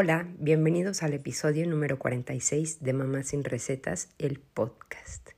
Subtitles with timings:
[0.00, 5.30] Hola, bienvenidos al episodio número 46 de Mamá sin Recetas, el podcast.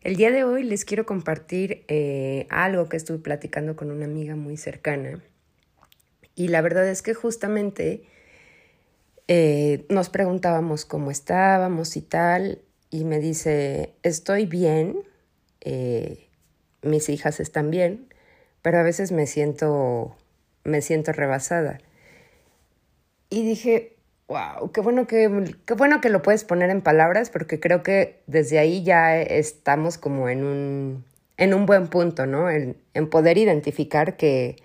[0.00, 4.36] El día de hoy les quiero compartir eh, algo que estuve platicando con una amiga
[4.36, 5.20] muy cercana
[6.36, 8.04] y la verdad es que justamente
[9.26, 15.02] eh, nos preguntábamos cómo estábamos y tal y me dice, estoy bien,
[15.62, 16.28] eh,
[16.82, 18.06] mis hijas están bien,
[18.62, 20.16] pero a veces me siento,
[20.62, 21.80] me siento rebasada.
[23.30, 23.96] Y dije,
[24.28, 28.20] wow, qué bueno que, qué bueno que lo puedes poner en palabras, porque creo que
[28.26, 31.04] desde ahí ya estamos como en un,
[31.36, 32.50] en un buen punto, ¿no?
[32.50, 34.56] En, en poder identificar que,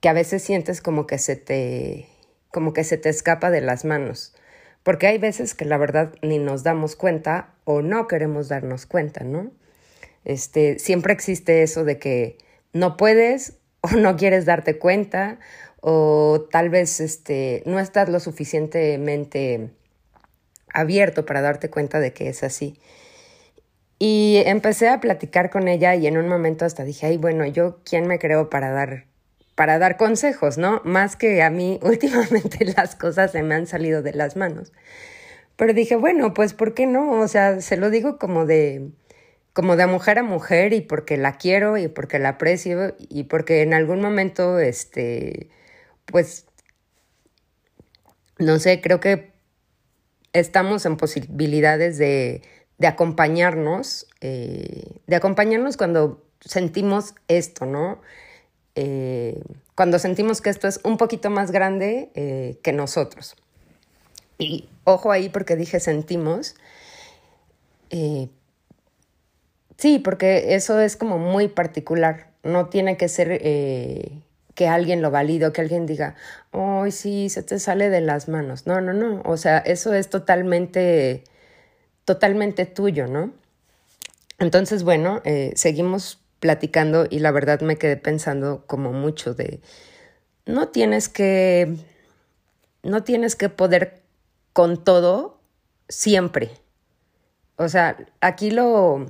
[0.00, 2.08] que a veces sientes como que se te,
[2.50, 4.34] como que se te escapa de las manos.
[4.82, 9.24] Porque hay veces que la verdad ni nos damos cuenta o no queremos darnos cuenta,
[9.24, 9.50] ¿no?
[10.24, 12.38] Este, siempre existe eso de que
[12.72, 15.38] no puedes o no quieres darte cuenta
[15.80, 19.70] o tal vez este, no estás lo suficientemente
[20.72, 22.78] abierto para darte cuenta de que es así.
[23.98, 27.80] Y empecé a platicar con ella y en un momento hasta dije, ay, bueno, yo
[27.84, 29.06] quién me creo para dar
[29.54, 30.80] para dar consejos, ¿no?
[30.84, 34.72] Más que a mí últimamente las cosas se me han salido de las manos.
[35.56, 37.20] Pero dije, bueno, pues ¿por qué no?
[37.20, 38.90] O sea, se lo digo como de
[39.52, 43.62] como de mujer a mujer y porque la quiero y porque la aprecio y porque
[43.62, 45.50] en algún momento, este,
[46.10, 46.46] pues,
[48.38, 49.32] no sé, creo que
[50.32, 52.42] estamos en posibilidades de,
[52.78, 58.00] de acompañarnos, eh, de acompañarnos cuando sentimos esto, ¿no?
[58.74, 59.42] Eh,
[59.74, 63.36] cuando sentimos que esto es un poquito más grande eh, que nosotros.
[64.38, 66.54] Y ojo ahí porque dije sentimos,
[69.80, 72.30] Sí, porque eso es como muy particular.
[72.42, 73.40] No tiene que ser
[74.60, 76.16] que alguien lo valide o que alguien diga,
[76.52, 78.66] ay, sí, se te sale de las manos.
[78.66, 79.22] No, no, no.
[79.24, 81.24] O sea, eso es totalmente,
[82.04, 83.32] totalmente tuyo, ¿no?
[84.38, 89.62] Entonces, bueno, eh, seguimos platicando y la verdad me quedé pensando como mucho de,
[90.44, 91.74] no tienes que,
[92.82, 94.02] no tienes que poder
[94.52, 95.40] con todo
[95.88, 96.50] siempre.
[97.56, 99.06] O sea, aquí lo,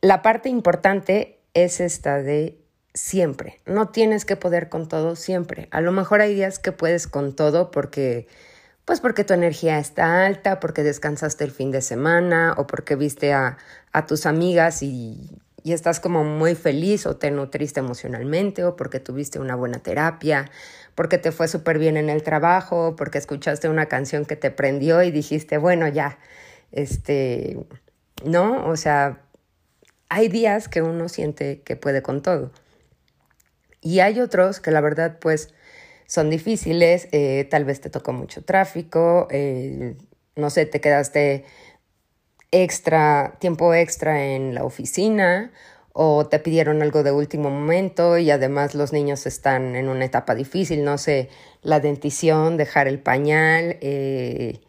[0.00, 2.65] la parte importante es esta de
[2.96, 3.60] siempre.
[3.66, 5.68] No tienes que poder con todo siempre.
[5.70, 8.26] A lo mejor hay días que puedes con todo porque
[8.86, 13.32] pues porque tu energía está alta, porque descansaste el fin de semana o porque viste
[13.32, 13.58] a,
[14.06, 15.30] tus amigas y,
[15.64, 20.50] y, estás como muy feliz o te nutriste emocionalmente o porque tuviste una buena terapia,
[20.94, 25.02] porque te fue súper bien en el trabajo, porque escuchaste una canción que te prendió
[25.02, 26.18] y dijiste, bueno, ya,
[26.72, 27.58] este,
[28.24, 28.66] ¿no?
[28.68, 29.22] O sea,
[30.08, 32.52] hay días que uno siente que puede con todo.
[33.86, 35.54] Y hay otros que la verdad pues
[36.06, 39.94] son difíciles, eh, tal vez te tocó mucho tráfico, eh,
[40.34, 41.44] no sé, te quedaste
[42.50, 45.52] extra, tiempo extra en la oficina
[45.92, 50.34] o te pidieron algo de último momento y además los niños están en una etapa
[50.34, 51.28] difícil, no sé,
[51.62, 54.62] la dentición, dejar el pañal, eh,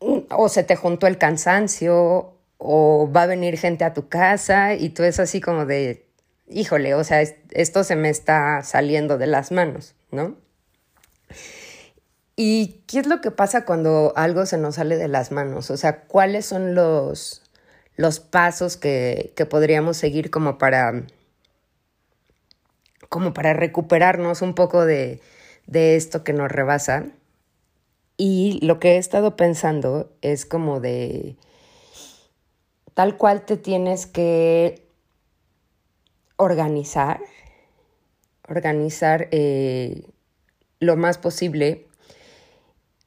[0.00, 4.88] o se te juntó el cansancio o va a venir gente a tu casa y
[4.88, 6.07] tú es así como de,
[6.50, 10.36] híjole, o sea, esto se me está saliendo de las manos, ¿no?
[12.36, 15.70] ¿Y qué es lo que pasa cuando algo se nos sale de las manos?
[15.70, 17.42] O sea, ¿cuáles son los,
[17.96, 21.02] los pasos que, que podríamos seguir como para,
[23.08, 25.20] como para recuperarnos un poco de,
[25.66, 27.06] de esto que nos rebasa?
[28.16, 31.36] Y lo que he estado pensando es como de
[32.94, 34.87] tal cual te tienes que
[36.38, 37.20] organizar,
[38.48, 40.04] organizar eh,
[40.80, 41.86] lo más posible,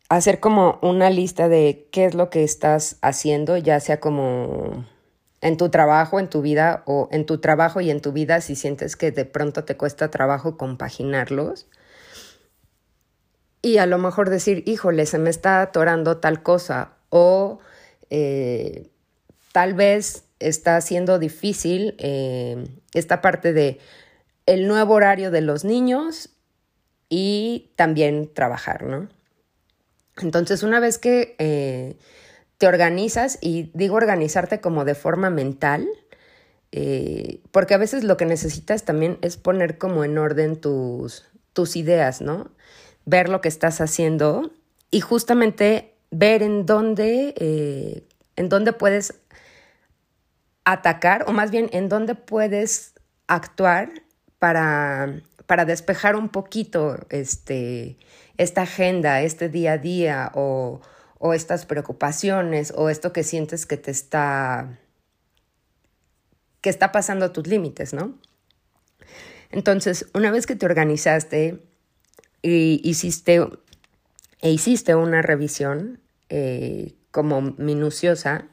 [0.10, 4.86] hacer como una lista de qué es lo que estás haciendo, ya sea como
[5.40, 8.56] en tu trabajo, en tu vida o en tu trabajo y en tu vida si
[8.56, 11.68] sientes que de pronto te cuesta trabajo compaginarlos.
[13.62, 17.60] Y a lo mejor decir, híjole, se me está atorando tal cosa o
[18.10, 18.90] eh,
[19.54, 23.80] tal vez está siendo difícil eh, esta parte de
[24.46, 26.30] el nuevo horario de los niños
[27.10, 29.10] y también trabajar, ¿no?
[30.22, 31.98] Entonces, una vez que eh,
[32.58, 35.88] te organizas, y digo organizarte como de forma mental,
[36.72, 41.76] eh, porque a veces lo que necesitas también es poner como en orden tus, tus
[41.76, 42.52] ideas, ¿no?
[43.06, 44.52] Ver lo que estás haciendo
[44.90, 48.06] y justamente ver en dónde,
[48.36, 49.16] en dónde puedes
[50.66, 52.94] atacar, o más bien en dónde puedes
[53.28, 54.04] actuar
[54.40, 57.98] para, para despejar un poquito este,
[58.38, 60.82] esta agenda, este día a día o,
[61.20, 64.80] o estas preocupaciones o esto que sientes que te está
[66.62, 68.14] que está pasando tus límites, ¿no?
[69.50, 71.60] Entonces, una vez que te organizaste
[72.42, 73.46] y hiciste,
[74.42, 76.00] e hiciste una revisión
[76.30, 78.48] eh, como minuciosa,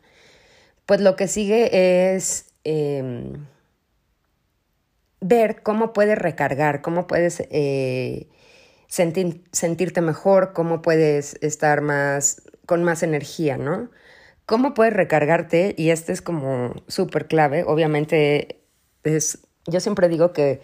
[0.88, 3.44] pues lo que sigue es em,
[5.20, 8.26] ver cómo puedes recargar, cómo puedes eh,
[8.87, 13.90] sentirte mejor, cómo puedes estar más con más energía, ¿no?
[14.46, 15.75] ¿Cómo puedes recargarte?
[15.76, 17.64] Y este es como súper clave.
[17.67, 18.62] Obviamente,
[19.05, 20.62] es, yo siempre digo que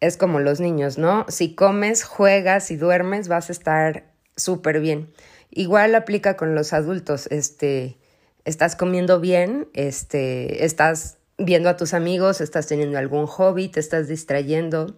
[0.00, 1.26] es como los niños, ¿no?
[1.28, 4.04] Si comes, juegas y duermes, vas a estar
[4.34, 5.12] súper bien.
[5.50, 7.98] Igual aplica con los adultos, este,
[8.46, 14.08] estás comiendo bien, este, estás viendo a tus amigos, estás teniendo algún hobby, te estás
[14.08, 14.96] distrayendo,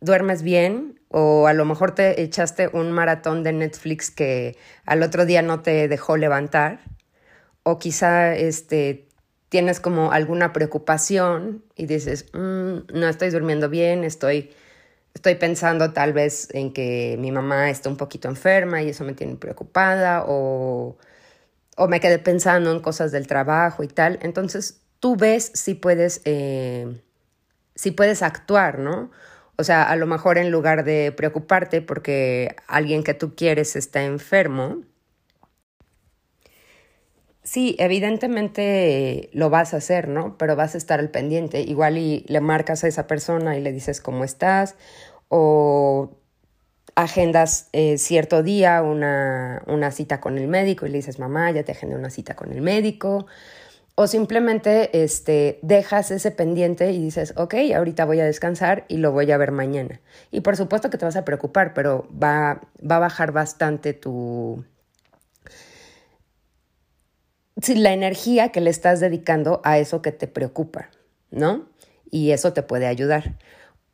[0.00, 5.24] duermes bien o a lo mejor te echaste un maratón de Netflix que al otro
[5.24, 6.80] día no te dejó levantar
[7.62, 9.08] o quizá este,
[9.48, 14.50] tienes como alguna preocupación y dices, mm, no estoy durmiendo bien, estoy,
[15.14, 19.14] estoy pensando tal vez en que mi mamá está un poquito enferma y eso me
[19.14, 20.98] tiene preocupada o,
[21.76, 24.18] o me quedé pensando en cosas del trabajo y tal.
[24.22, 27.00] Entonces tú ves si puedes, eh,
[27.74, 29.10] si puedes actuar, ¿no?
[29.56, 34.02] O sea, a lo mejor en lugar de preocuparte porque alguien que tú quieres está
[34.04, 34.82] enfermo,
[37.46, 40.36] Sí, evidentemente lo vas a hacer, ¿no?
[40.36, 41.60] Pero vas a estar al pendiente.
[41.60, 44.74] Igual y le marcas a esa persona y le dices cómo estás
[45.28, 46.10] o
[46.96, 51.62] agendas eh, cierto día una, una cita con el médico y le dices, mamá, ya
[51.62, 53.26] te agendé una cita con el médico.
[53.94, 59.12] O simplemente este, dejas ese pendiente y dices, ok, ahorita voy a descansar y lo
[59.12, 60.00] voy a ver mañana.
[60.30, 64.64] Y por supuesto que te vas a preocupar, pero va, va a bajar bastante tu,
[67.74, 70.90] la energía que le estás dedicando a eso que te preocupa,
[71.30, 71.68] ¿no?
[72.10, 73.36] Y eso te puede ayudar.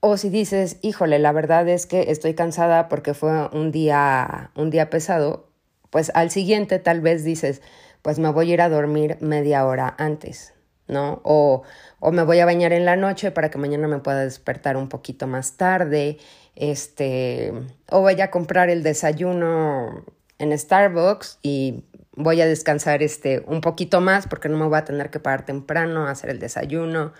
[0.04, 4.68] O si dices, híjole, la verdad es que estoy cansada porque fue un día, un
[4.68, 5.48] día pesado,
[5.90, 7.62] pues al siguiente tal vez dices,
[8.02, 10.54] pues me voy a ir a dormir media hora antes,
[10.88, 11.20] ¿no?
[11.22, 11.62] O,
[12.00, 14.88] o me voy a bañar en la noche para que mañana me pueda despertar un
[14.88, 16.18] poquito más tarde,
[16.56, 17.52] este,
[17.88, 20.04] o voy a comprar el desayuno
[20.40, 21.84] en Starbucks y
[22.16, 25.46] voy a descansar este, un poquito más porque no me voy a tener que parar
[25.46, 27.12] temprano a hacer el desayuno.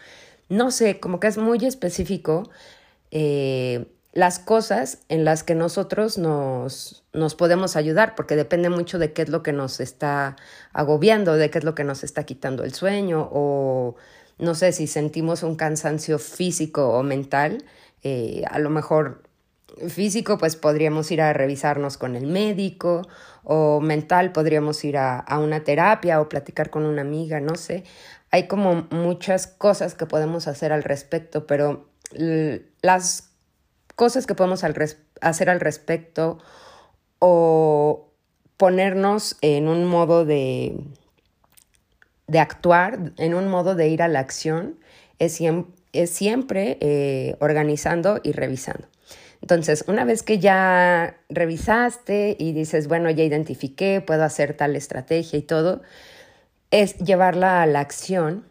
[0.53, 2.51] No sé, como que es muy específico
[3.11, 9.15] eh, las cosas en las que nosotros nos, nos podemos ayudar, porque depende mucho de
[9.15, 10.37] qué es lo que nos está
[10.75, 13.97] agobiando, de qué es lo que nos está quitando el sueño o
[14.39, 17.65] no sé si sentimos un cansancio físico o mental,
[18.03, 19.23] eh, a lo mejor
[19.89, 23.09] físico, pues podríamos ir a revisarnos con el médico
[23.45, 27.85] o mental, podríamos ir a, una terapia o platicar con una amiga, no sé.
[28.32, 31.88] Hay como muchas cosas que podemos hacer al respecto, pero
[32.81, 33.31] las
[33.94, 34.64] cosas que podemos
[35.20, 36.38] hacer al respecto
[37.20, 38.11] o
[38.56, 40.75] ponernos en un modo de,
[42.26, 44.79] de actuar, en un modo de ir a la acción,
[45.19, 45.41] es,
[46.10, 48.89] siempre eh, organizando y revisando.
[49.41, 55.39] Entonces, una vez que ya revisaste y dices, bueno, ya identifiqué, puedo hacer tal estrategia
[55.39, 55.82] y todo,
[56.72, 58.44] es llevarla a la acción.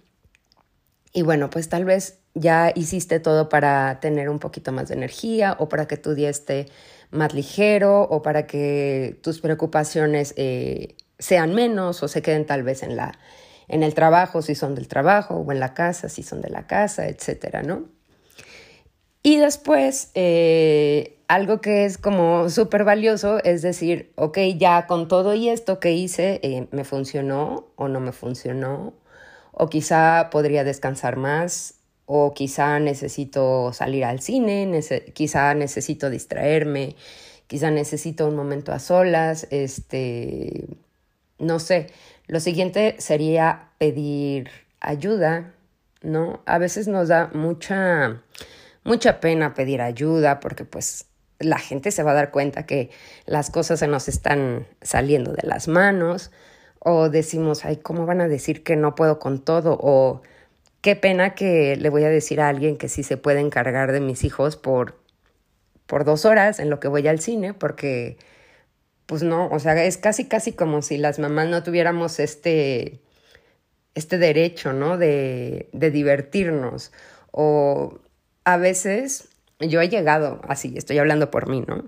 [1.12, 5.58] Y bueno, pues tal vez ya hiciste todo para tener un poquito más de energía
[5.60, 6.68] o para que tu día esté
[7.10, 12.84] más ligero o para que tus preocupaciones eh, sean menos o se queden tal vez
[12.84, 13.20] en, la,
[13.68, 16.68] en el trabajo si son del trabajo o en la casa si son de la
[16.68, 17.90] casa, etcétera, ¿no?
[19.24, 25.34] Y después, eh, algo que es como súper valioso es decir, ok, ya con todo
[25.34, 28.94] y esto que hice, eh, ¿me funcionó o no me funcionó?
[29.54, 34.82] O quizá podría descansar más, o quizá necesito salir al cine,
[35.14, 36.98] quizá necesito distraerme,
[37.48, 40.66] quizá necesito un momento a solas, este,
[41.40, 41.88] no sé.
[42.28, 44.50] Lo siguiente sería pedir
[44.82, 45.54] ayuda,
[46.02, 46.42] ¿no?
[46.46, 48.22] A veces nos da mucha
[48.84, 51.06] mucha pena pedir ayuda porque pues
[51.44, 52.90] la gente se va a dar cuenta que
[53.26, 56.32] las cosas se nos están saliendo de las manos
[56.80, 59.78] o decimos, ay, ¿cómo van a decir que no puedo con todo?
[59.82, 60.22] O
[60.82, 64.02] qué pena que le voy a decir a alguien que sí se puede encargar de
[64.02, 65.00] mis hijos por,
[65.86, 68.18] por dos horas en lo que voy al cine, porque
[69.06, 73.02] pues no, o sea, es casi, casi como si las mamás no tuviéramos este,
[73.94, 74.98] este derecho, ¿no?
[74.98, 76.92] De, de divertirnos.
[77.32, 78.00] O
[78.46, 79.31] a veces
[79.62, 81.86] yo he llegado así, estoy hablando por mí, ¿no?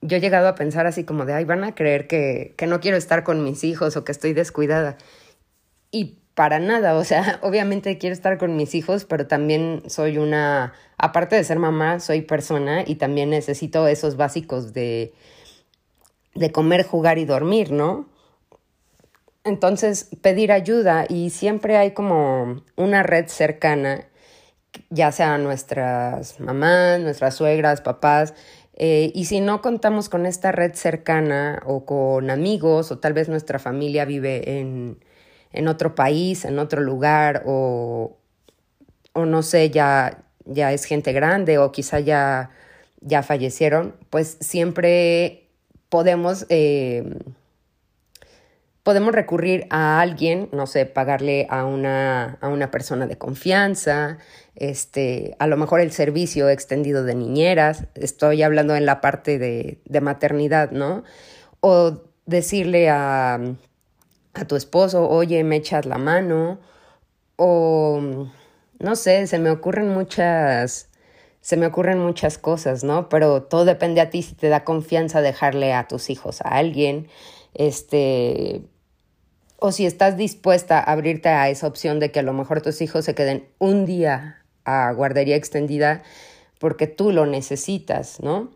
[0.00, 2.80] Yo he llegado a pensar así como de, ay, van a creer que, que no
[2.80, 4.98] quiero estar con mis hijos o que estoy descuidada.
[5.90, 10.74] Y para nada, o sea, obviamente quiero estar con mis hijos, pero también soy una,
[10.98, 15.14] aparte de ser mamá, soy persona y también necesito esos básicos de,
[16.34, 18.08] de comer, jugar y dormir, ¿no?
[19.44, 24.08] Entonces, pedir ayuda y siempre hay como una red cercana,
[24.94, 28.34] ya sea nuestras mamás, nuestras suegras, papás,
[28.76, 33.28] eh, y si no contamos con esta red cercana o con amigos o tal vez
[33.28, 34.98] nuestra familia vive en,
[35.52, 38.16] en otro país, en otro lugar o,
[39.12, 42.50] o no sé, ya, ya es gente grande o quizá ya,
[43.00, 45.48] ya fallecieron, pues siempre
[45.88, 47.18] podemos, eh,
[48.82, 54.18] podemos recurrir a alguien, no sé, pagarle a una, a una persona de confianza,
[54.56, 59.80] este, a lo mejor el servicio extendido de niñeras, estoy hablando en la parte de,
[59.84, 61.04] de maternidad, ¿no?
[61.60, 63.40] O decirle a
[64.34, 66.60] a tu esposo, oye, me echas la mano,
[67.36, 68.28] o
[68.78, 70.90] no sé, se me ocurren muchas,
[71.40, 73.08] se me ocurren muchas cosas, ¿no?
[73.08, 77.08] Pero todo depende a ti si te da confianza dejarle a tus hijos a alguien,
[77.54, 78.62] este,
[79.58, 82.82] o si estás dispuesta a abrirte a esa opción de que a lo mejor tus
[82.82, 86.02] hijos se queden un día a guardería extendida
[86.58, 88.50] porque tú lo necesitas, ¿no?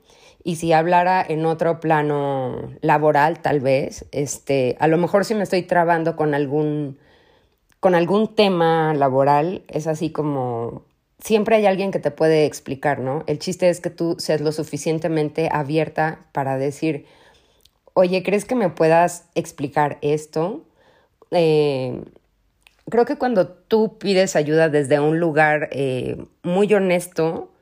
[0.44, 5.42] Y si hablara en otro plano laboral, tal vez, este, a lo mejor si me
[5.42, 6.98] estoy trabando con algún,
[7.80, 10.84] con algún tema laboral, es así como
[11.20, 13.24] siempre hay alguien que te puede explicar, ¿no?
[13.26, 17.06] El chiste es que tú seas lo suficientemente abierta para decir,
[17.94, 20.64] oye, ¿crees que me puedas explicar esto?
[21.30, 22.02] Eh,
[22.90, 27.52] creo que cuando tú pides ayuda desde un lugar eh, muy honesto,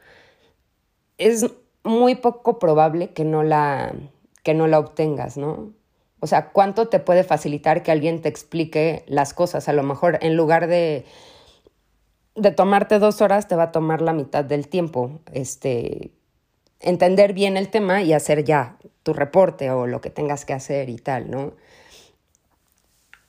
[1.19, 1.47] es
[1.85, 3.95] muy poco probable que no la,
[4.43, 5.73] que no la obtengas, ¿no?
[6.21, 9.69] O sea, ¿cuánto te puede facilitar que alguien te explique las cosas?
[9.69, 11.05] A lo mejor en lugar de,
[12.35, 15.21] de tomarte dos horas, te va a tomar la mitad del tiempo.
[15.33, 16.11] Este,
[16.81, 20.89] entender bien el tema y hacer ya tu reporte o lo que tengas que hacer
[20.89, 21.53] y tal, ¿no?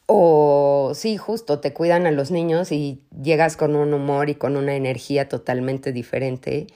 [0.07, 4.55] O sí, justo, te cuidan a los niños y llegas con un humor y con
[4.55, 6.67] una energía totalmente diferente.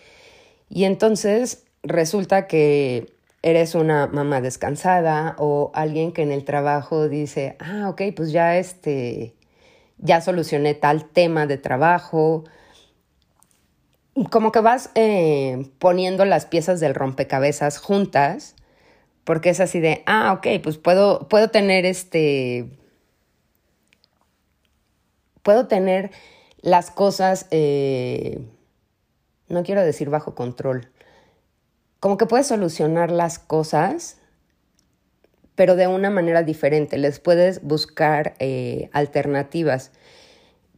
[0.70, 7.56] Y entonces resulta que eres una mamá descansada o alguien que en el trabajo dice,
[7.60, 9.34] ah, ok, pues ya este,
[9.98, 12.44] ya solucioné tal tema de trabajo.
[14.30, 18.56] Como que vas eh, poniendo las piezas del rompecabezas juntas,
[19.24, 22.68] porque es así de, ah, ok, pues puedo, puedo tener este,
[25.44, 26.12] puedo tener
[26.62, 28.40] las cosas, eh,
[29.48, 30.90] no quiero decir bajo control,
[32.00, 34.18] como que puedes solucionar las cosas,
[35.56, 36.98] pero de una manera diferente.
[36.98, 39.92] Les puedes buscar eh, alternativas.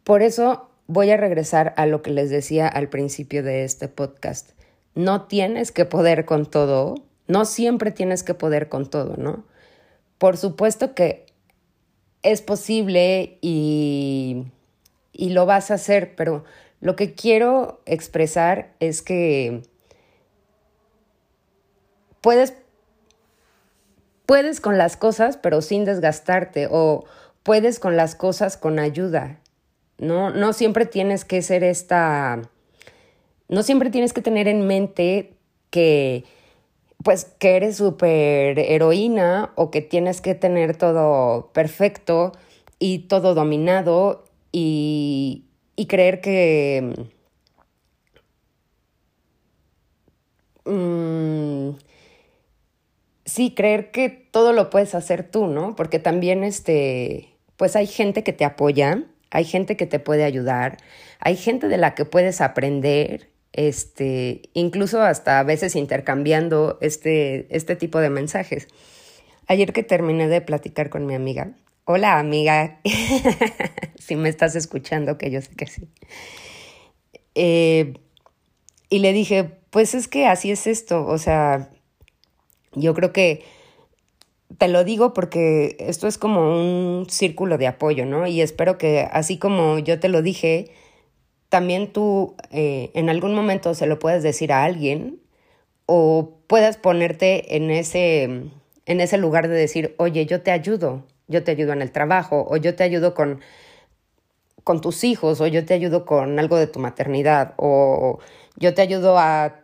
[0.04, 4.52] Por eso voy a regresar a lo que les decía al principio de este podcast.
[4.96, 6.96] No tienes que poder con todo,
[7.28, 9.46] no siempre tienes que poder con todo, ¿no?
[10.18, 11.26] Por supuesto que
[12.24, 14.46] es posible y,
[15.12, 16.44] y lo vas a hacer, pero
[16.82, 19.62] lo que quiero expresar es que
[22.22, 22.54] puedes,
[24.26, 27.06] puedes con las cosas, pero sin desgastarte, o
[27.44, 29.40] puedes con las cosas con ayuda.
[29.98, 32.42] No, no siempre tienes que ser esta,
[33.48, 35.34] no siempre tienes que tener en mente
[35.70, 36.24] que,
[37.04, 42.32] pues, que eres súper heroína o que tienes que tener todo perfecto
[42.80, 45.46] y todo dominado y,
[45.76, 47.10] y creer que...
[50.66, 51.76] Mm,
[53.26, 55.76] sí, creer que todo lo puedes hacer tú, ¿no?
[55.76, 60.78] Porque también, este, pues hay gente que te apoya, hay gente que te puede ayudar,
[61.20, 67.76] hay gente de la que puedes aprender, este, incluso hasta a veces intercambiando este, este
[67.76, 68.68] tipo de mensajes.
[69.48, 71.54] Ayer que terminé de platicar con mi amiga,
[71.86, 72.80] hola amiga,
[74.00, 75.88] si me estás escuchando, que yo sé que sí.
[77.36, 77.94] Eh,
[78.90, 81.72] y le dije, pues es que así es esto, o sea,
[82.74, 83.44] yo creo que
[84.58, 88.28] te lo digo porque esto es como un círculo de apoyo, ¿no?
[88.28, 90.72] Y espero que así como yo te lo dije,
[91.54, 95.20] también tú eh, en algún momento se lo puedes decir a alguien
[95.86, 101.44] o puedas ponerte en ese, en ese lugar de decir, oye, yo te ayudo, yo
[101.44, 103.42] te ayudo en el trabajo o yo te ayudo con,
[104.64, 108.18] con tus hijos o yo te ayudo con algo de tu maternidad o
[108.58, 109.60] yo te ayudo a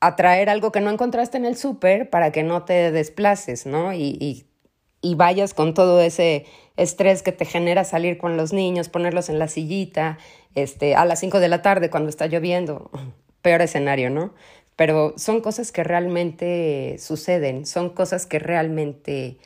[0.00, 3.94] a traer algo que no encontraste en el súper para que no te desplaces, ¿no?
[3.94, 4.44] Y, y,
[5.04, 6.46] y, vayas con todo ese
[6.76, 10.18] estrés que te genera salir con los niños, ponerlos en la sillita,
[10.54, 12.90] este, a las 5 de la tarde cuando está lloviendo.
[13.42, 14.34] Peor escenario, ¿no?
[14.76, 19.38] Pero son cosas que realmente suceden, son cosas que realmente,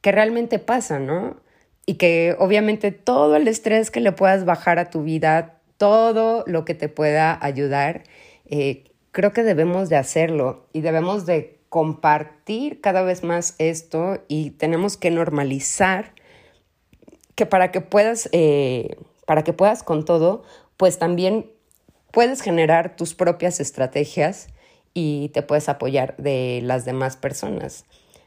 [0.00, 1.36] que realmente pasan, ¿no?
[1.86, 6.64] Y que obviamente todo el estrés que le puedas bajar a tu vida, todo lo
[6.64, 8.02] que te pueda ayudar,
[8.46, 14.50] eh, creo que debemos de hacerlo y debemos de compartir cada vez más esto y
[14.50, 16.14] tenemos que normalizar
[17.34, 18.96] que para que puedas, eh,
[19.26, 20.42] para que puedas con todo,
[20.76, 21.50] pues también
[22.10, 24.48] puedes generar tus propias estrategias
[24.94, 27.84] y te puedes apoyar de las demás personas.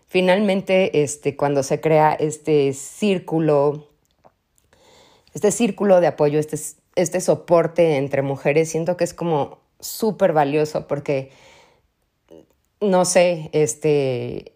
[0.08, 3.88] Finalmente, este, cuando se crea este círculo,
[5.34, 6.58] este círculo de apoyo, este,
[6.96, 11.32] este soporte entre mujeres, siento que es como súper valioso porque,
[12.82, 14.54] no sé, este,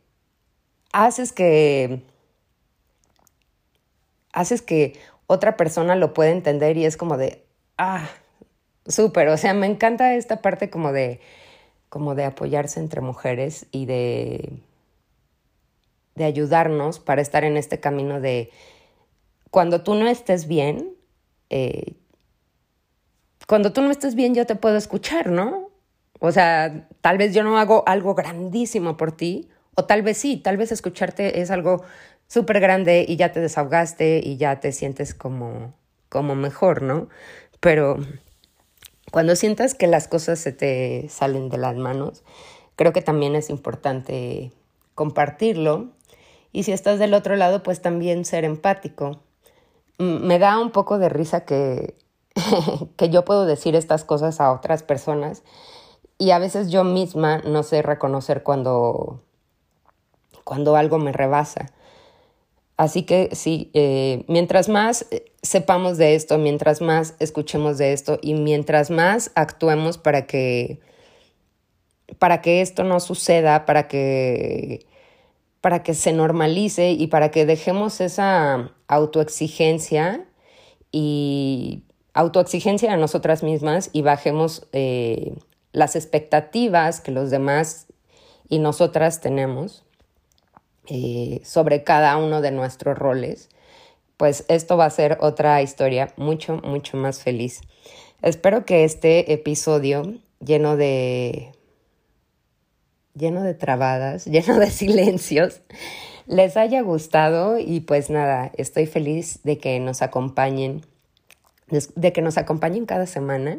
[0.92, 2.04] haces que,
[4.32, 7.44] haces que otra persona lo pueda entender y es como de,
[7.78, 8.10] ah,
[8.88, 11.20] súper, o sea, me encanta esta parte como de,
[11.90, 14.52] como de apoyarse entre mujeres y de,
[16.16, 18.52] de ayudarnos para estar en este camino de,
[19.52, 20.96] cuando tú no estés bien,
[21.50, 21.94] eh,
[23.48, 25.63] cuando tú no estés bien yo te puedo escuchar, ¿no?
[26.26, 30.38] O sea, tal vez yo no hago algo grandísimo por ti, o tal vez sí,
[30.38, 31.84] tal vez escucharte es algo
[32.28, 35.74] súper grande y ya te desahogaste y ya te sientes como,
[36.08, 37.10] como mejor, ¿no?
[37.60, 37.98] Pero
[39.12, 42.24] cuando sientas que las cosas se te salen de las manos,
[42.78, 44.54] creo que también es importante
[44.96, 45.90] compartirlo.
[46.54, 49.20] Y si estás del otro lado, pues también ser empático.
[49.98, 51.96] Me da un poco de risa que
[52.96, 55.44] que yo puedo decir estas cosas a otras personas
[56.24, 59.20] y a veces yo misma no sé reconocer cuando,
[60.46, 61.74] cuando algo me rebasa.
[62.78, 68.20] Así que sí, eh, mientras más eh, sepamos de esto, mientras más escuchemos de esto
[68.22, 70.80] y mientras más actuemos para que,
[72.20, 74.86] para que esto no suceda, para que,
[75.60, 80.26] para que se normalice y para que dejemos esa autoexigencia
[80.90, 81.84] y
[82.14, 85.34] autoexigencia a nosotras mismas y bajemos eh,
[85.74, 87.88] las expectativas que los demás
[88.48, 89.84] y nosotras tenemos
[90.88, 93.50] eh, sobre cada uno de nuestros roles,
[94.18, 97.62] pues esto va a ser otra historia mucho, mucho más feliz.
[98.22, 101.52] Espero que este episodio lleno de
[103.16, 105.62] lleno de trabadas, lleno de silencios,
[106.28, 110.86] les haya gustado y pues nada, estoy feliz de que nos acompañen
[111.96, 113.58] de que nos acompañen cada semana.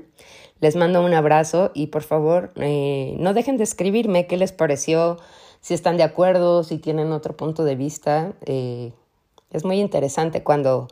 [0.61, 5.19] Les mando un abrazo y por favor eh, no dejen de escribirme qué les pareció,
[5.61, 8.33] si están de acuerdo, si tienen otro punto de vista.
[8.47, 8.93] Eh,
[9.51, 10.89] es muy interesante cuando,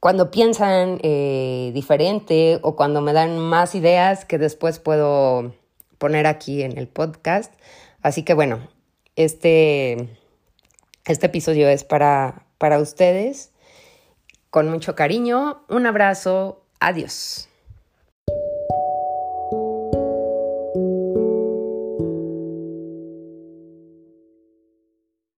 [0.00, 5.52] cuando piensan eh, diferente o cuando me dan más ideas que después puedo
[5.98, 7.52] poner aquí en el podcast.
[8.02, 8.60] Así que bueno,
[9.16, 10.08] este,
[11.04, 13.52] este episodio es para, para ustedes
[14.50, 15.62] con mucho cariño.
[15.68, 16.62] Un abrazo.
[16.80, 17.48] Adiós.